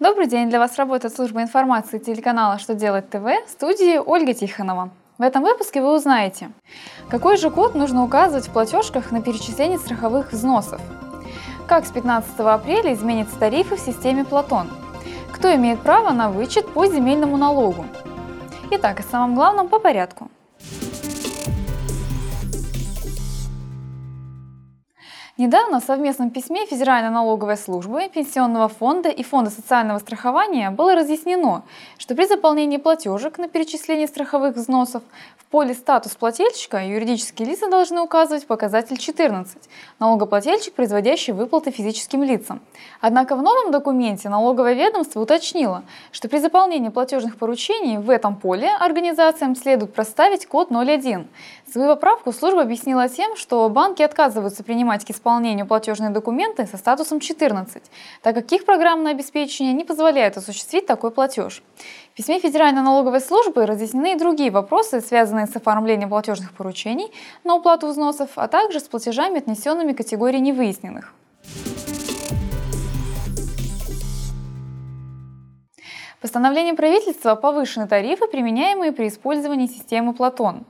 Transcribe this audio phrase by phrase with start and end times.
[0.00, 0.48] Добрый день!
[0.48, 4.90] Для вас работает служба информации телеканала «Что делать ТВ» в студии Ольга Тихонова.
[5.18, 6.50] В этом выпуске вы узнаете,
[7.10, 10.80] какой же код нужно указывать в платежках на перечисление страховых взносов,
[11.68, 14.70] как с 15 апреля изменятся тарифы в системе Платон,
[15.30, 17.84] кто имеет право на вычет по земельному налогу.
[18.70, 20.30] Итак, о самом главном по порядку–
[25.42, 31.64] Недавно в совместном письме Федеральной налоговой службы, Пенсионного фонда и Фонда социального страхования было разъяснено,
[32.02, 35.04] что при заполнении платежек на перечисление страховых взносов
[35.38, 39.56] в поле «Статус плательщика» юридические лица должны указывать показатель 14–
[40.00, 42.60] налогоплательщик, производящий выплаты физическим лицам.
[43.00, 48.68] Однако в новом документе налоговое ведомство уточнило, что при заполнении платежных поручений в этом поле
[48.80, 51.28] организациям следует проставить код 01.
[51.70, 57.20] Свою поправку служба объяснила тем, что банки отказываются принимать к исполнению платежные документы со статусом
[57.20, 57.80] 14,
[58.22, 61.62] так как их программное обеспечение не позволяет осуществить такой платеж.
[62.12, 67.10] В письме Федеральной налоговой службы разъяснены и другие вопросы, связанные с оформлением платежных поручений
[67.42, 71.14] на уплату взносов, а также с платежами, отнесенными к категории невыясненных.
[76.20, 80.66] Постановлением правительства повышены тарифы, применяемые при использовании системы Платон.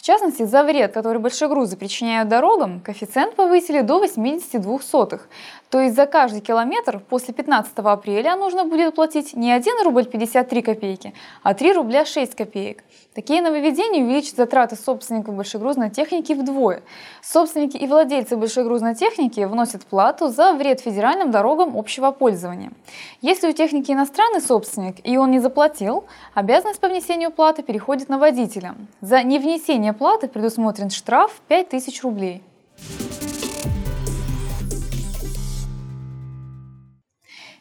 [0.00, 5.28] В частности, за вред, который большие грузы причиняют дорогам, коэффициент повысили до 82 сотых.
[5.68, 10.62] То есть за каждый километр после 15 апреля нужно будет платить не 1 рубль 53
[10.62, 12.82] копейки, а 3 рубля 6 копеек.
[13.14, 16.82] Такие нововведения увеличат затраты собственников большегрузной техники вдвое.
[17.22, 22.72] Собственники и владельцы большегрузной техники вносят плату за вред федеральным дорогам общего пользования.
[23.20, 28.18] Если у техники иностранный собственник и он не заплатил, обязанность по внесению платы переходит на
[28.18, 28.74] водителя.
[29.00, 29.49] За невнесение
[29.92, 32.42] платы предусмотрен штраф 5000 рублей.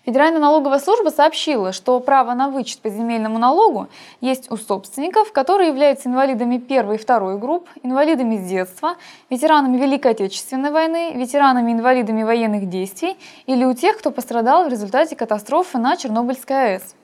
[0.10, 3.90] Федеральная налоговая служба сообщила, что право на вычет по земельному налогу
[4.22, 8.96] есть у собственников, которые являются инвалидами первой и второй групп, инвалидами с детства,
[9.30, 15.78] ветеранами Великой Отечественной войны, ветеранами-инвалидами военных действий или у тех, кто пострадал в результате катастрофы
[15.78, 16.96] на Чернобыльской АЭС.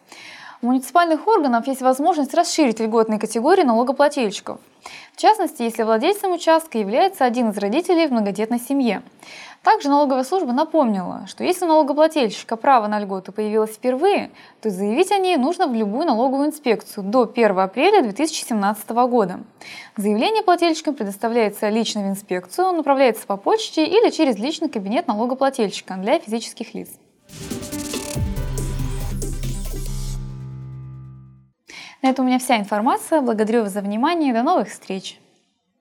[0.66, 4.60] У муниципальных органов есть возможность расширить льготные категории налогоплательщиков.
[5.14, 9.04] В частности, если владельцем участка является один из родителей в многодетной семье.
[9.62, 15.12] Также налоговая служба напомнила, что если у налогоплательщика право на льготу появилось впервые, то заявить
[15.12, 19.42] о ней нужно в любую налоговую инспекцию до 1 апреля 2017 года.
[19.98, 26.18] Заявление плательщикам предоставляется лично в инспекцию, направляется по почте или через личный кабинет налогоплательщика для
[26.18, 26.90] физических лиц.
[32.02, 33.22] На этом у меня вся информация.
[33.22, 35.20] Благодарю вас за внимание до новых встреч!